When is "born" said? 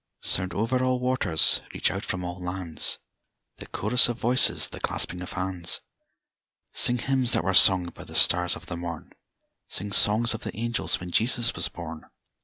11.67-12.05